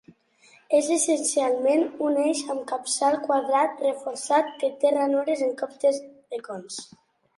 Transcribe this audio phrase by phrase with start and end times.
[0.75, 6.81] És essencialment un eix amb capçal quadrat reforçat que té ranures en comptes de cons.